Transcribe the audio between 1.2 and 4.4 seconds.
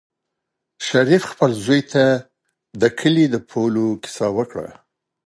خپل زوی ته د کلي د پولو کیسه